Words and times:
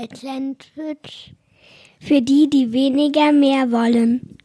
als 0.00 0.22
Sandwich 0.22 1.34
für 2.00 2.22
die, 2.22 2.48
die 2.48 2.72
weniger 2.72 3.32
mehr 3.32 3.70
wollen. 3.70 4.38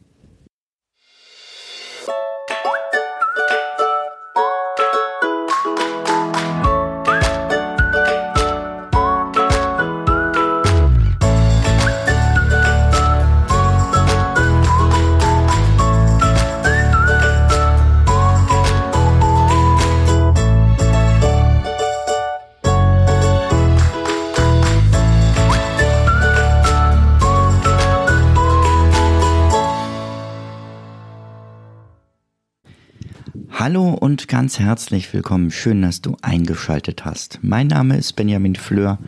Hallo 33.58 33.94
und 33.94 34.28
ganz 34.28 34.58
herzlich 34.58 35.14
willkommen. 35.14 35.50
Schön, 35.50 35.80
dass 35.80 36.02
du 36.02 36.14
eingeschaltet 36.20 37.06
hast. 37.06 37.38
Mein 37.40 37.68
Name 37.68 37.96
ist 37.96 38.12
Benjamin 38.12 38.54
Fleur 38.54 38.98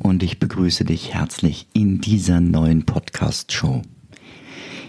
und 0.00 0.24
ich 0.24 0.40
begrüße 0.40 0.84
dich 0.84 1.14
herzlich 1.14 1.68
in 1.72 2.00
dieser 2.00 2.40
neuen 2.40 2.84
Podcast-Show. 2.84 3.82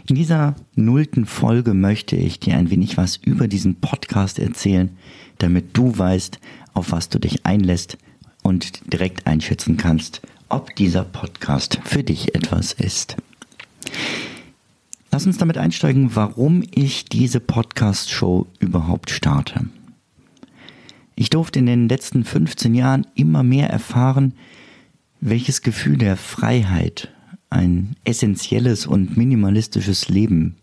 In 0.09 0.15
dieser 0.15 0.55
nullten 0.73 1.27
Folge 1.27 1.75
möchte 1.75 2.15
ich 2.15 2.39
dir 2.39 2.57
ein 2.57 2.71
wenig 2.71 2.97
was 2.97 3.17
über 3.17 3.47
diesen 3.47 3.75
Podcast 3.75 4.39
erzählen, 4.39 4.89
damit 5.37 5.77
du 5.77 5.95
weißt, 5.95 6.39
auf 6.73 6.91
was 6.91 7.09
du 7.09 7.19
dich 7.19 7.45
einlässt 7.45 7.99
und 8.41 8.91
direkt 8.91 9.27
einschätzen 9.27 9.77
kannst, 9.77 10.21
ob 10.49 10.75
dieser 10.75 11.03
Podcast 11.03 11.79
für 11.83 12.03
dich 12.03 12.33
etwas 12.33 12.73
ist. 12.73 13.17
Lass 15.13 15.27
uns 15.27 15.37
damit 15.37 15.59
einsteigen, 15.59 16.15
warum 16.15 16.63
ich 16.73 17.05
diese 17.05 17.39
Podcast-Show 17.39 18.47
überhaupt 18.57 19.11
starte. 19.11 19.67
Ich 21.13 21.29
durfte 21.29 21.59
in 21.59 21.67
den 21.67 21.87
letzten 21.87 22.23
15 22.23 22.73
Jahren 22.73 23.05
immer 23.13 23.43
mehr 23.43 23.69
erfahren, 23.69 24.33
welches 25.21 25.61
Gefühl 25.61 25.99
der 25.99 26.17
Freiheit 26.17 27.13
ein 27.51 27.95
essentielles 28.05 28.87
und 28.87 29.15
minimalistisches 29.15 30.09
Leben 30.09 30.55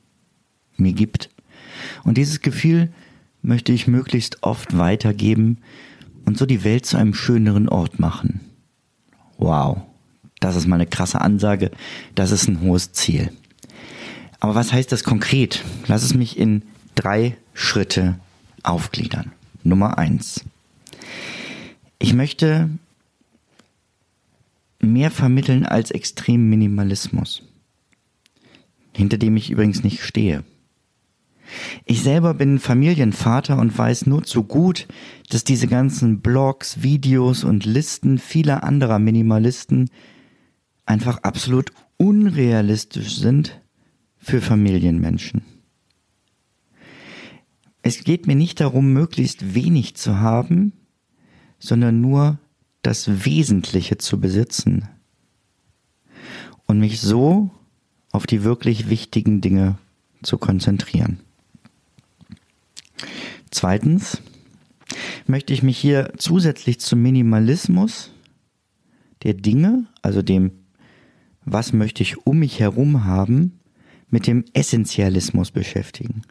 mir 0.76 0.94
gibt. 0.94 1.30
Und 2.02 2.18
dieses 2.18 2.40
Gefühl 2.40 2.92
möchte 3.42 3.70
ich 3.70 3.86
möglichst 3.86 4.42
oft 4.42 4.76
weitergeben 4.76 5.58
und 6.26 6.36
so 6.36 6.44
die 6.44 6.64
Welt 6.64 6.86
zu 6.86 6.96
einem 6.96 7.14
schöneren 7.14 7.68
Ort 7.68 8.00
machen. 8.00 8.40
Wow, 9.38 9.82
das 10.40 10.56
ist 10.56 10.66
mal 10.66 10.74
eine 10.74 10.86
krasse 10.86 11.20
Ansage, 11.20 11.70
das 12.16 12.32
ist 12.32 12.48
ein 12.48 12.62
hohes 12.62 12.90
Ziel. 12.90 13.30
Aber 14.40 14.54
was 14.54 14.72
heißt 14.72 14.90
das 14.90 15.04
konkret? 15.04 15.64
Lass 15.86 16.02
es 16.02 16.14
mich 16.14 16.38
in 16.38 16.62
drei 16.94 17.36
Schritte 17.52 18.18
aufgliedern. 18.62 19.32
Nummer 19.62 19.98
eins. 19.98 20.44
Ich 21.98 22.14
möchte 22.14 22.70
mehr 24.80 25.10
vermitteln 25.10 25.66
als 25.66 25.90
extrem 25.90 26.48
Minimalismus, 26.48 27.42
hinter 28.94 29.18
dem 29.18 29.36
ich 29.36 29.50
übrigens 29.50 29.84
nicht 29.84 30.02
stehe. 30.02 30.42
Ich 31.84 32.02
selber 32.02 32.32
bin 32.32 32.58
Familienvater 32.58 33.58
und 33.58 33.76
weiß 33.76 34.06
nur 34.06 34.24
zu 34.24 34.44
gut, 34.44 34.86
dass 35.28 35.44
diese 35.44 35.66
ganzen 35.66 36.20
Blogs, 36.20 36.82
Videos 36.82 37.44
und 37.44 37.66
Listen 37.66 38.18
vieler 38.18 38.62
anderer 38.62 38.98
Minimalisten 38.98 39.90
einfach 40.86 41.18
absolut 41.18 41.72
unrealistisch 41.98 43.16
sind 43.16 43.60
für 44.20 44.40
Familienmenschen. 44.40 45.42
Es 47.82 48.04
geht 48.04 48.26
mir 48.26 48.36
nicht 48.36 48.60
darum, 48.60 48.92
möglichst 48.92 49.54
wenig 49.54 49.96
zu 49.96 50.20
haben, 50.20 50.72
sondern 51.58 52.00
nur 52.00 52.38
das 52.82 53.24
Wesentliche 53.24 53.98
zu 53.98 54.20
besitzen 54.20 54.88
und 56.66 56.78
mich 56.78 57.00
so 57.00 57.50
auf 58.12 58.26
die 58.26 58.44
wirklich 58.44 58.88
wichtigen 58.88 59.40
Dinge 59.40 59.78
zu 60.22 60.38
konzentrieren. 60.38 61.20
Zweitens 63.50 64.22
möchte 65.26 65.52
ich 65.52 65.62
mich 65.62 65.78
hier 65.78 66.12
zusätzlich 66.18 66.80
zum 66.80 67.02
Minimalismus 67.02 68.10
der 69.22 69.34
Dinge, 69.34 69.86
also 70.02 70.22
dem, 70.22 70.52
was 71.44 71.72
möchte 71.72 72.02
ich 72.02 72.26
um 72.26 72.38
mich 72.38 72.60
herum 72.60 73.04
haben, 73.04 73.59
mit 74.10 74.26
dem 74.26 74.44
Essentialismus 74.52 75.50
beschäftigen. 75.50 76.22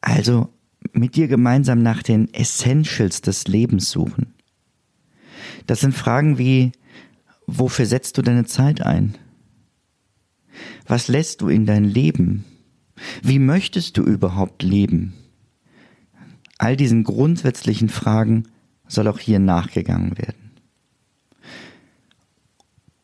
Also 0.00 0.52
mit 0.92 1.16
dir 1.16 1.28
gemeinsam 1.28 1.82
nach 1.82 2.02
den 2.02 2.32
Essentials 2.32 3.20
des 3.20 3.46
Lebens 3.46 3.90
suchen. 3.90 4.34
Das 5.66 5.80
sind 5.80 5.94
Fragen 5.94 6.38
wie, 6.38 6.72
wofür 7.46 7.86
setzt 7.86 8.18
du 8.18 8.22
deine 8.22 8.44
Zeit 8.44 8.82
ein? 8.82 9.16
Was 10.86 11.08
lässt 11.08 11.40
du 11.40 11.48
in 11.48 11.66
dein 11.66 11.84
Leben? 11.84 12.44
Wie 13.22 13.38
möchtest 13.38 13.96
du 13.96 14.02
überhaupt 14.02 14.62
leben? 14.62 15.14
All 16.58 16.76
diesen 16.76 17.04
grundsätzlichen 17.04 17.88
Fragen 17.88 18.44
soll 18.88 19.08
auch 19.08 19.18
hier 19.18 19.38
nachgegangen 19.38 20.16
werden. 20.16 20.52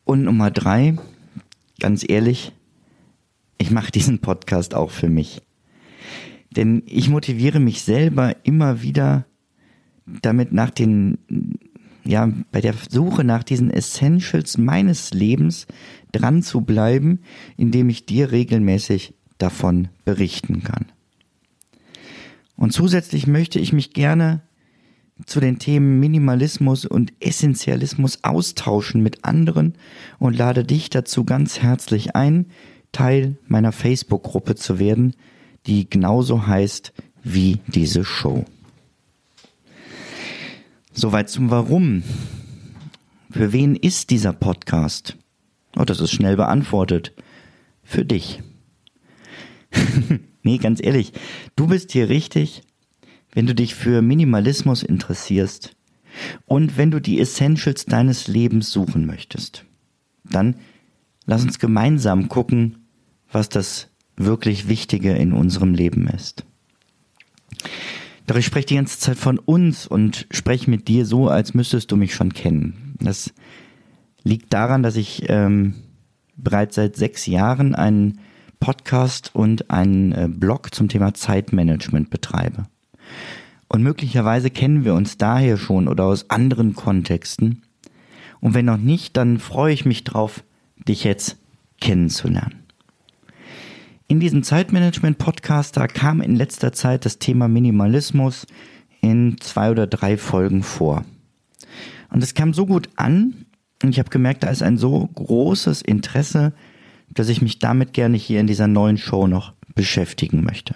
Und 0.05 0.25
Nummer 0.25 0.51
drei, 0.51 0.97
ganz 1.79 2.05
ehrlich, 2.09 2.53
ich 3.63 3.71
mache 3.71 3.93
diesen 3.93 4.19
Podcast 4.19 4.75
auch 4.75 4.91
für 4.91 5.09
mich. 5.09 5.41
Denn 6.51 6.83
ich 6.85 7.09
motiviere 7.09 7.61
mich 7.61 7.83
selber 7.83 8.37
immer 8.43 8.83
wieder 8.83 9.25
damit 10.05 10.53
nach 10.53 10.71
den, 10.71 11.19
ja, 12.05 12.31
bei 12.51 12.61
der 12.61 12.75
Suche 12.91 13.25
nach 13.25 13.45
diesen 13.45 13.71
Essentials 13.71 14.59
meines 14.59 15.15
Lebens 15.15 15.67
dran 16.11 16.43
zu 16.43 16.63
bleiben, 16.63 17.21
indem 17.57 17.89
ich 17.89 18.05
dir 18.05 18.33
regelmäßig 18.33 19.15
davon 19.39 19.89
berichten 20.05 20.63
kann. 20.65 20.87
Und 22.57 22.73
zusätzlich 22.73 23.27
möchte 23.27 23.61
ich 23.61 23.73
mich 23.73 23.93
gerne 23.93 24.43
zu 25.25 25.39
den 25.39 25.61
Themen 25.61 26.01
Minimalismus 26.01 26.85
und 26.85 27.13
Essentialismus 27.21 28.25
austauschen 28.25 29.03
mit 29.03 29.25
anderen 29.25 29.75
und 30.19 30.37
lade 30.37 30.65
dich 30.65 30.91
dazu 30.91 31.25
ganz 31.25 31.61
herzlich 31.61 32.17
ein, 32.17 32.47
Teil 32.93 33.37
meiner 33.49 33.73
Facebook-Gruppe 33.73 34.55
zu 34.55 34.79
werden, 34.79 35.15
die 35.67 35.89
genauso 35.89 36.47
heißt 36.47 36.93
wie 37.23 37.59
diese 37.67 38.05
Show. 38.05 38.45
Soweit 40.93 41.31
zum 41.31 41.51
Warum. 41.51 42.03
Für 43.31 43.53
wen 43.53 43.77
ist 43.77 44.11
dieser 44.11 44.33
Podcast? 44.33 45.17
Oh, 45.77 45.85
das 45.85 46.01
ist 46.01 46.13
schnell 46.13 46.37
beantwortet. 46.37 47.13
Für 47.83 48.05
dich. 48.05 48.43
nee, 50.43 50.59
ganz 50.59 50.83
ehrlich, 50.83 51.13
du 51.57 51.69
bist 51.69 51.93
hier 51.93 52.11
richtig, 52.11 52.63
wenn 53.33 53.47
du 53.47 53.55
dich 53.55 53.75
für 53.75 54.03
Minimalismus 54.03 54.83
interessierst 54.83 55.75
und 56.45 56.77
wenn 56.77 56.91
du 56.91 57.01
die 57.01 57.21
Essentials 57.21 57.87
deines 57.87 58.29
Lebens 58.29 58.71
suchen 58.71 59.07
möchtest. 59.07 59.65
Dann 60.25 60.57
lass 61.25 61.43
uns 61.43 61.59
gemeinsam 61.59 62.29
gucken, 62.29 62.82
was 63.33 63.49
das 63.49 63.89
wirklich 64.17 64.69
Wichtige 64.69 65.13
in 65.13 65.33
unserem 65.33 65.75
Leben 65.75 66.07
ist. 66.07 66.45
Doch 68.27 68.37
ich 68.37 68.47
spreche 68.47 68.67
die 68.67 68.77
ganze 68.77 68.99
Zeit 68.99 69.17
von 69.17 69.39
uns 69.39 69.87
und 69.87 70.27
spreche 70.31 70.71
mit 70.71 70.87
dir 70.87 71.07
so, 71.07 71.29
als 71.29 71.55
müsstest 71.55 71.91
du 71.91 71.97
mich 71.97 72.15
schon 72.15 72.33
kennen. 72.33 72.95
Das 73.01 73.33
liegt 74.23 74.53
daran, 74.53 74.83
dass 74.83 74.97
ich 74.97 75.25
ähm, 75.29 75.75
bereits 76.37 76.77
seit 76.77 76.97
sechs 76.97 77.27
Jahren 77.27 77.75
einen 77.75 78.21
Podcast 78.61 79.35
und 79.35 79.71
einen 79.71 80.13
äh, 80.13 80.29
Blog 80.31 80.73
zum 80.73 80.89
Thema 80.89 81.15
Zeitmanagement 81.15 82.11
betreibe. 82.11 82.67
Und 83.67 83.83
möglicherweise 83.83 84.51
kennen 84.51 84.85
wir 84.85 84.95
uns 84.95 85.17
daher 85.17 85.57
schon 85.57 85.89
oder 85.89 86.05
aus 86.05 86.31
anderen 86.31 86.75
Kontexten. 86.75 87.63
Und 88.41 88.55
wenn 88.55 88.67
noch 88.67 88.77
nicht, 88.77 89.17
dann 89.17 89.39
freue 89.39 89.73
ich 89.73 89.85
mich 89.85 90.05
drauf, 90.05 90.45
dich 90.87 91.05
jetzt 91.05 91.39
kennenzulernen. 91.81 92.62
In 94.13 94.21
diesem 94.21 94.43
Zeitmanagement-Podcast, 94.43 95.75
da 95.79 95.87
kam 95.87 96.21
in 96.21 96.37
letzter 96.37 96.75
Zeit 96.75 97.07
das 97.07 97.19
Thema 97.19 97.49
Minimalismus 97.49 98.47
in 99.01 99.41
zwei 99.41 99.71
oder 99.71 99.87
drei 99.87 100.19
Folgen 100.19 100.63
vor. 100.63 101.07
Und 102.11 102.23
es 102.23 102.35
kam 102.35 102.53
so 102.53 102.67
gut 102.67 102.91
an 102.97 103.47
und 103.83 103.89
ich 103.89 103.99
habe 103.99 104.11
gemerkt, 104.11 104.43
da 104.43 104.51
ist 104.51 104.63
ein 104.63 104.77
so 104.77 105.09
großes 105.15 105.81
Interesse, 105.81 106.53
dass 107.09 107.31
ich 107.31 107.41
mich 107.41 107.59
damit 107.59 107.95
gerne 107.95 108.19
hier 108.19 108.39
in 108.39 108.47
dieser 108.47 108.67
neuen 108.67 108.99
Show 108.99 109.27
noch 109.27 109.55
beschäftigen 109.75 110.45
möchte. 110.45 110.75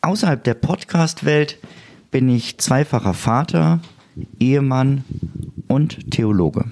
Außerhalb 0.00 0.42
der 0.42 0.54
Podcast-Welt 0.54 1.60
bin 2.10 2.28
ich 2.28 2.58
zweifacher 2.58 3.14
Vater, 3.14 3.78
Ehemann 4.40 5.04
und 5.68 6.10
Theologe. 6.10 6.64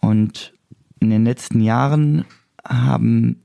Und 0.00 0.54
in 1.00 1.10
den 1.10 1.26
letzten 1.26 1.60
Jahren 1.60 2.24
haben, 2.66 3.42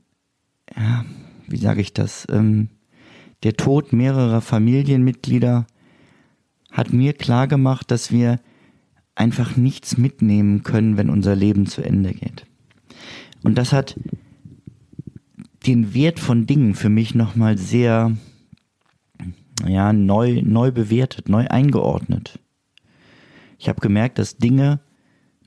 ja, 0.75 1.05
wie 1.47 1.57
sage 1.57 1.81
ich 1.81 1.93
das, 1.93 2.27
ähm, 2.29 2.69
der 3.43 3.53
Tod 3.53 3.93
mehrerer 3.93 4.41
Familienmitglieder 4.41 5.67
hat 6.71 6.93
mir 6.93 7.13
klar 7.13 7.47
gemacht, 7.47 7.91
dass 7.91 8.11
wir 8.11 8.39
einfach 9.15 9.57
nichts 9.57 9.97
mitnehmen 9.97 10.63
können, 10.63 10.97
wenn 10.97 11.09
unser 11.09 11.35
Leben 11.35 11.65
zu 11.65 11.81
Ende 11.81 12.13
geht. 12.13 12.45
Und 13.43 13.57
das 13.57 13.73
hat 13.73 13.99
den 15.65 15.93
Wert 15.93 16.19
von 16.19 16.45
Dingen 16.45 16.75
für 16.75 16.89
mich 16.89 17.15
nochmal 17.15 17.57
sehr, 17.57 18.15
ja, 19.65 19.91
neu, 19.93 20.41
neu 20.43 20.71
bewertet, 20.71 21.29
neu 21.29 21.47
eingeordnet. 21.47 22.39
Ich 23.59 23.69
habe 23.69 23.81
gemerkt, 23.81 24.19
dass 24.19 24.37
Dinge 24.37 24.79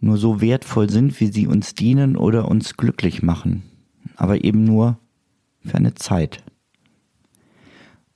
nur 0.01 0.17
so 0.17 0.41
wertvoll 0.41 0.91
sind, 0.91 1.21
wie 1.21 1.29
sie 1.29 1.47
uns 1.47 1.75
dienen 1.75 2.17
oder 2.17 2.49
uns 2.49 2.77
glücklich 2.77 3.23
machen, 3.23 3.63
aber 4.17 4.45
eben 4.45 4.65
nur 4.65 4.99
für 5.65 5.77
eine 5.77 5.95
Zeit. 5.95 6.43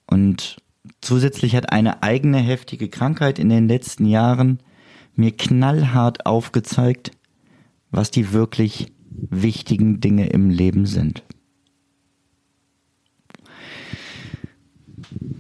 Und 0.07 0.57
zusätzlich 1.01 1.55
hat 1.55 1.73
eine 1.73 2.03
eigene 2.03 2.39
heftige 2.39 2.89
Krankheit 2.89 3.39
in 3.39 3.49
den 3.49 3.69
letzten 3.69 4.07
Jahren 4.07 4.61
mir 5.15 5.33
knallhart 5.33 6.27
aufgezeigt, 6.27 7.13
was 7.91 8.11
die 8.11 8.33
wirklich 8.33 8.93
wichtigen 9.11 10.01
Dinge 10.01 10.27
im 10.27 10.51
Leben 10.51 10.87
sind. 10.87 11.23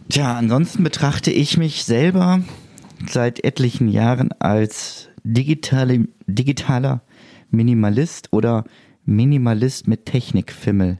Tja, 0.08 0.36
ansonsten 0.36 0.84
betrachte 0.84 1.32
ich 1.32 1.56
mich 1.56 1.84
selber 1.84 2.44
seit 3.08 3.42
etlichen 3.42 3.88
Jahren 3.88 4.30
als 4.32 5.08
digitale, 5.24 6.06
digitaler 6.26 7.02
Minimalist 7.50 8.32
oder 8.32 8.64
Minimalist 9.04 9.88
mit 9.88 10.06
Technikfimmel. 10.06 10.98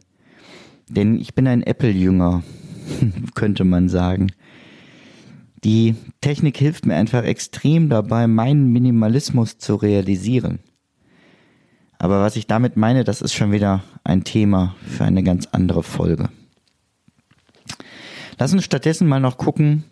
Denn 0.88 1.18
ich 1.18 1.34
bin 1.34 1.46
ein 1.46 1.62
Apple-Jünger, 1.62 2.42
könnte 3.34 3.64
man 3.64 3.88
sagen. 3.88 4.32
Die 5.62 5.94
Technik 6.20 6.58
hilft 6.58 6.84
mir 6.84 6.94
einfach 6.94 7.24
extrem 7.24 7.88
dabei, 7.88 8.26
meinen 8.26 8.70
Minimalismus 8.70 9.58
zu 9.58 9.76
realisieren. 9.76 10.58
Aber 11.98 12.20
was 12.20 12.36
ich 12.36 12.46
damit 12.46 12.76
meine, 12.76 13.04
das 13.04 13.22
ist 13.22 13.32
schon 13.32 13.52
wieder 13.52 13.82
ein 14.04 14.24
Thema 14.24 14.76
für 14.86 15.04
eine 15.04 15.22
ganz 15.22 15.46
andere 15.52 15.82
Folge. 15.82 16.28
Lass 18.38 18.52
uns 18.52 18.64
stattdessen 18.64 19.08
mal 19.08 19.20
noch 19.20 19.38
gucken, 19.38 19.84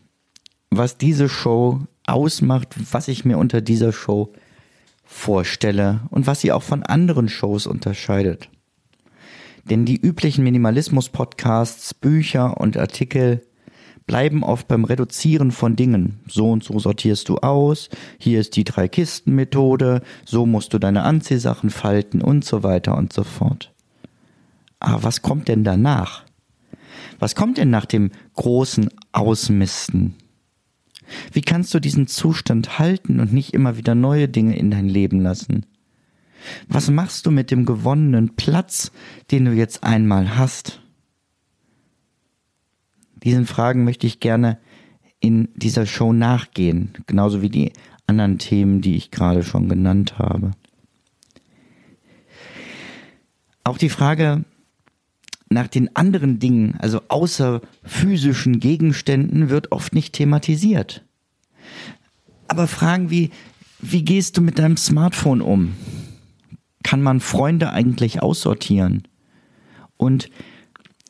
was 0.70 0.98
diese 0.98 1.28
Show 1.28 1.80
ausmacht, 2.06 2.74
was 2.90 3.08
ich 3.08 3.24
mir 3.24 3.38
unter 3.38 3.60
dieser 3.60 3.92
Show 3.92 4.32
vorstelle 5.04 6.00
und 6.10 6.26
was 6.26 6.40
sie 6.40 6.52
auch 6.52 6.62
von 6.62 6.82
anderen 6.82 7.28
Shows 7.28 7.66
unterscheidet. 7.66 8.48
Denn 9.64 9.84
die 9.84 10.00
üblichen 10.00 10.42
Minimalismus-Podcasts, 10.44 11.94
Bücher 11.94 12.60
und 12.60 12.76
Artikel 12.76 13.42
bleiben 14.06 14.42
oft 14.42 14.66
beim 14.66 14.84
Reduzieren 14.84 15.52
von 15.52 15.76
Dingen. 15.76 16.20
So 16.26 16.50
und 16.50 16.64
so 16.64 16.78
sortierst 16.78 17.28
du 17.28 17.36
aus, 17.38 17.88
hier 18.18 18.40
ist 18.40 18.56
die 18.56 18.64
Drei-Kisten-Methode, 18.64 20.02
so 20.24 20.46
musst 20.46 20.74
du 20.74 20.78
deine 20.78 21.02
Anziehsachen 21.04 21.70
falten 21.70 22.20
und 22.20 22.44
so 22.44 22.62
weiter 22.62 22.96
und 22.96 23.12
so 23.12 23.22
fort. 23.22 23.72
Aber 24.80 25.04
was 25.04 25.22
kommt 25.22 25.46
denn 25.46 25.62
danach? 25.62 26.24
Was 27.20 27.36
kommt 27.36 27.58
denn 27.58 27.70
nach 27.70 27.86
dem 27.86 28.10
großen 28.34 28.88
Ausmisten? 29.12 30.16
Wie 31.32 31.42
kannst 31.42 31.72
du 31.74 31.80
diesen 31.80 32.06
Zustand 32.06 32.78
halten 32.78 33.20
und 33.20 33.32
nicht 33.32 33.54
immer 33.54 33.76
wieder 33.76 33.94
neue 33.94 34.28
Dinge 34.28 34.56
in 34.56 34.70
dein 34.70 34.88
Leben 34.88 35.20
lassen? 35.20 35.66
Was 36.68 36.90
machst 36.90 37.26
du 37.26 37.30
mit 37.30 37.50
dem 37.50 37.64
gewonnenen 37.64 38.34
Platz, 38.34 38.92
den 39.30 39.44
du 39.44 39.52
jetzt 39.52 39.84
einmal 39.84 40.36
hast? 40.36 40.80
Diesen 43.22 43.46
Fragen 43.46 43.84
möchte 43.84 44.06
ich 44.06 44.20
gerne 44.20 44.58
in 45.20 45.48
dieser 45.54 45.86
Show 45.86 46.12
nachgehen, 46.12 46.92
genauso 47.06 47.42
wie 47.42 47.50
die 47.50 47.72
anderen 48.06 48.38
Themen, 48.38 48.80
die 48.80 48.96
ich 48.96 49.12
gerade 49.12 49.44
schon 49.44 49.68
genannt 49.68 50.18
habe. 50.18 50.50
Auch 53.64 53.78
die 53.78 53.88
Frage 53.88 54.44
nach 55.52 55.68
den 55.68 55.94
anderen 55.96 56.38
Dingen, 56.38 56.76
also 56.78 57.00
außer 57.08 57.60
physischen 57.84 58.60
Gegenständen, 58.60 59.48
wird 59.48 59.72
oft 59.72 59.94
nicht 59.94 60.14
thematisiert. 60.14 61.04
Aber 62.48 62.66
Fragen 62.66 63.10
wie, 63.10 63.30
wie 63.80 64.04
gehst 64.04 64.36
du 64.36 64.40
mit 64.40 64.58
deinem 64.58 64.76
Smartphone 64.76 65.40
um? 65.40 65.74
kann 66.82 67.02
man 67.02 67.20
Freunde 67.20 67.72
eigentlich 67.72 68.22
aussortieren? 68.22 69.08
Und 69.96 70.30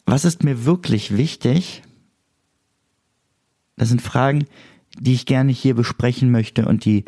was 0.05 0.25
ist 0.25 0.45
mir 0.45 0.65
wirklich 0.65 1.17
wichtig? 1.17 1.83
Das 3.77 3.89
sind 3.89 4.03
Fragen, 4.03 4.47
die 4.99 5.15
ich 5.15 5.27
gerne 5.27 5.53
hier 5.53 5.75
besprechen 5.75 6.31
möchte 6.31 6.67
und 6.67 6.85
die, 6.85 7.05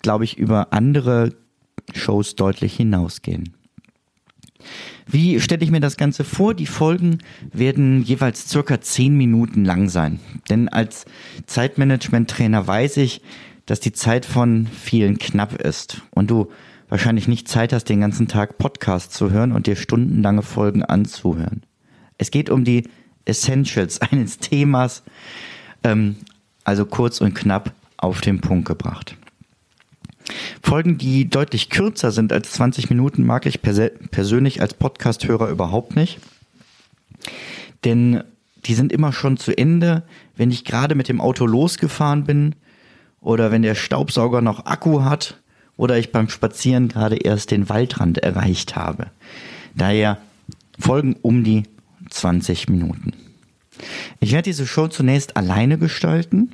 glaube 0.00 0.24
ich, 0.24 0.38
über 0.38 0.72
andere 0.72 1.34
Shows 1.94 2.36
deutlich 2.36 2.74
hinausgehen. 2.74 3.54
Wie 5.06 5.40
stelle 5.40 5.62
ich 5.62 5.70
mir 5.70 5.80
das 5.80 5.96
Ganze 5.96 6.24
vor? 6.24 6.54
Die 6.54 6.66
Folgen 6.66 7.18
werden 7.52 8.02
jeweils 8.02 8.48
circa 8.48 8.80
zehn 8.80 9.16
Minuten 9.16 9.64
lang 9.64 9.88
sein. 9.88 10.20
Denn 10.50 10.68
als 10.68 11.04
Zeitmanagement-Trainer 11.46 12.66
weiß 12.66 12.98
ich, 12.98 13.22
dass 13.66 13.80
die 13.80 13.92
Zeit 13.92 14.26
von 14.26 14.66
vielen 14.66 15.18
knapp 15.18 15.54
ist 15.60 16.02
und 16.10 16.30
du 16.30 16.50
wahrscheinlich 16.88 17.28
nicht 17.28 17.48
Zeit 17.48 17.72
hast, 17.72 17.84
den 17.84 18.00
ganzen 18.00 18.28
Tag 18.28 18.58
Podcast 18.58 19.12
zu 19.12 19.30
hören 19.30 19.52
und 19.52 19.66
dir 19.66 19.76
stundenlange 19.76 20.42
Folgen 20.42 20.82
anzuhören. 20.82 21.62
Es 22.16 22.30
geht 22.30 22.50
um 22.50 22.64
die 22.64 22.88
Essentials 23.24 24.00
eines 24.12 24.38
Themas, 24.38 25.02
ähm, 25.84 26.16
also 26.64 26.86
kurz 26.86 27.20
und 27.20 27.34
knapp 27.34 27.72
auf 27.96 28.20
den 28.20 28.40
Punkt 28.40 28.66
gebracht. 28.66 29.16
Folgen, 30.62 30.98
die 30.98 31.28
deutlich 31.28 31.70
kürzer 31.70 32.10
sind 32.12 32.32
als 32.32 32.52
20 32.52 32.90
Minuten, 32.90 33.24
mag 33.24 33.46
ich 33.46 33.62
persönlich 33.62 34.60
als 34.60 34.74
Podcasthörer 34.74 35.48
überhaupt 35.48 35.96
nicht. 35.96 36.18
Denn 37.84 38.22
die 38.64 38.74
sind 38.74 38.92
immer 38.92 39.12
schon 39.12 39.36
zu 39.36 39.56
Ende, 39.56 40.02
wenn 40.36 40.50
ich 40.50 40.64
gerade 40.64 40.94
mit 40.94 41.08
dem 41.08 41.20
Auto 41.20 41.46
losgefahren 41.46 42.24
bin 42.24 42.54
oder 43.20 43.50
wenn 43.50 43.62
der 43.62 43.74
Staubsauger 43.74 44.40
noch 44.42 44.66
Akku 44.66 45.02
hat 45.02 45.38
oder 45.76 45.96
ich 45.96 46.12
beim 46.12 46.28
Spazieren 46.28 46.88
gerade 46.88 47.16
erst 47.16 47.50
den 47.50 47.68
Waldrand 47.68 48.18
erreicht 48.18 48.76
habe. 48.76 49.06
Daher 49.74 50.18
folgen 50.78 51.16
um 51.22 51.44
die 51.44 51.64
20 52.10 52.68
Minuten. 52.68 53.12
Ich 54.20 54.32
werde 54.32 54.50
diese 54.50 54.66
Show 54.66 54.88
zunächst 54.88 55.36
alleine 55.36 55.78
gestalten. 55.78 56.50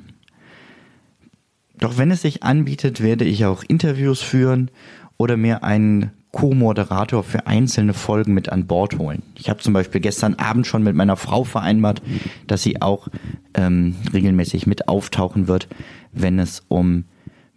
Doch 1.79 1.97
wenn 1.97 2.11
es 2.11 2.21
sich 2.21 2.43
anbietet, 2.43 3.01
werde 3.01 3.25
ich 3.25 3.45
auch 3.45 3.63
Interviews 3.67 4.21
führen 4.21 4.71
oder 5.17 5.37
mir 5.37 5.63
einen 5.63 6.11
Co-Moderator 6.31 7.23
für 7.23 7.47
einzelne 7.47 7.93
Folgen 7.93 8.33
mit 8.33 8.49
an 8.49 8.67
Bord 8.67 8.97
holen. 8.97 9.23
Ich 9.35 9.49
habe 9.49 9.61
zum 9.61 9.73
Beispiel 9.73 10.01
gestern 10.01 10.33
Abend 10.33 10.67
schon 10.67 10.83
mit 10.83 10.93
meiner 10.93 11.15
Frau 11.15 11.45
vereinbart, 11.45 12.01
dass 12.45 12.61
sie 12.61 12.81
auch 12.81 13.07
ähm, 13.53 13.95
regelmäßig 14.13 14.67
mit 14.67 14.89
auftauchen 14.89 15.47
wird, 15.47 15.69
wenn 16.11 16.39
es 16.39 16.63
um 16.67 17.05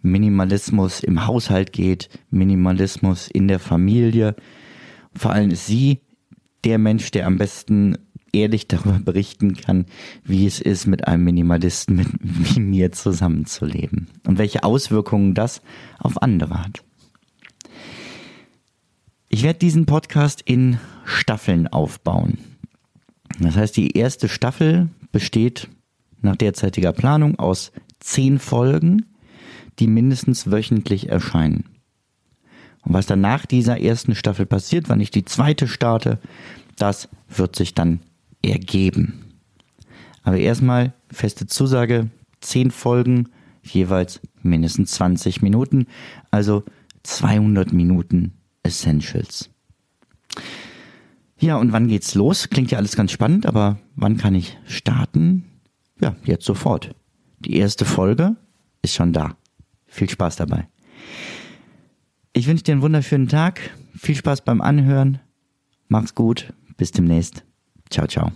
Minimalismus 0.01 1.01
im 1.01 1.27
Haushalt 1.27 1.73
geht, 1.73 2.09
Minimalismus 2.29 3.27
in 3.27 3.49
der 3.49 3.59
Familie. 3.59 4.35
Vor 5.13 5.33
allem 5.33 5.51
ist 5.51 5.67
sie 5.67 5.99
der 6.63 6.77
Mensch, 6.77 7.11
der 7.11 7.27
am 7.27 7.37
besten 7.37 7.97
ehrlich 8.33 8.67
darüber 8.67 8.99
berichten 8.99 9.55
kann, 9.55 9.85
wie 10.23 10.45
es 10.45 10.59
ist, 10.61 10.87
mit 10.87 11.07
einem 11.07 11.23
Minimalisten 11.23 11.95
mit, 11.95 12.07
wie 12.21 12.59
mir 12.59 12.91
zusammenzuleben 12.91 14.07
und 14.27 14.37
welche 14.37 14.63
Auswirkungen 14.63 15.33
das 15.33 15.61
auf 15.99 16.21
andere 16.21 16.63
hat. 16.63 16.83
Ich 19.29 19.43
werde 19.43 19.59
diesen 19.59 19.85
Podcast 19.85 20.41
in 20.41 20.79
Staffeln 21.05 21.67
aufbauen. 21.67 22.39
Das 23.39 23.55
heißt, 23.55 23.77
die 23.77 23.91
erste 23.91 24.27
Staffel 24.27 24.89
besteht 25.11 25.69
nach 26.21 26.35
derzeitiger 26.35 26.93
Planung 26.93 27.37
aus 27.37 27.71
zehn 27.99 28.39
Folgen, 28.39 29.05
die 29.77 29.87
mindestens 29.87 30.51
wöchentlich 30.51 31.09
erscheinen. 31.09 31.65
Und 32.81 32.93
was 32.93 33.05
dann 33.05 33.21
nach 33.21 33.45
dieser 33.45 33.79
ersten 33.79 34.15
Staffel 34.15 34.45
passiert, 34.45 34.89
wann 34.89 34.99
ich 34.99 35.11
die 35.11 35.25
zweite 35.25 35.67
starte, 35.67 36.19
das 36.77 37.09
wird 37.29 37.55
sich 37.55 37.75
dann 37.75 37.99
ergeben. 38.41 39.25
Aber 40.23 40.37
erstmal 40.37 40.93
feste 41.11 41.47
Zusage, 41.47 42.09
zehn 42.41 42.71
Folgen, 42.71 43.29
jeweils 43.63 44.21
mindestens 44.41 44.91
20 44.91 45.41
Minuten, 45.41 45.87
also 46.31 46.63
200 47.03 47.73
Minuten 47.73 48.33
Essentials. 48.63 49.49
Ja, 51.39 51.55
und 51.55 51.71
wann 51.71 51.87
geht's 51.87 52.15
los? 52.15 52.49
Klingt 52.49 52.71
ja 52.71 52.77
alles 52.77 52.95
ganz 52.95 53.11
spannend, 53.11 53.45
aber 53.45 53.79
wann 53.95 54.17
kann 54.17 54.35
ich 54.35 54.57
starten? 54.65 55.45
Ja, 56.01 56.15
jetzt 56.25 56.45
sofort. 56.45 56.93
Die 57.39 57.55
erste 57.55 57.85
Folge 57.85 58.35
ist 58.81 58.93
schon 58.93 59.13
da. 59.13 59.37
Viel 59.87 60.09
Spaß 60.09 60.35
dabei. 60.35 60.67
Ich 62.33 62.47
wünsche 62.47 62.63
dir 62.63 62.73
einen 62.73 62.81
wunderschönen 62.81 63.27
Tag. 63.27 63.61
Viel 63.95 64.15
Spaß 64.15 64.41
beim 64.43 64.61
Anhören. 64.61 65.19
Mach's 65.87 66.13
gut. 66.13 66.53
Bis 66.77 66.91
demnächst. 66.91 67.43
Ciao, 67.89 68.05
ciao. 68.07 68.31